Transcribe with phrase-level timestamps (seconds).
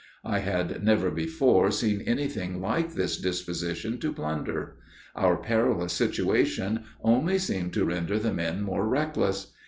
[0.25, 4.77] I had never before seen anything like this disposition to plunder.
[5.15, 9.53] Our perilous situation only seemed to render the men more reckless.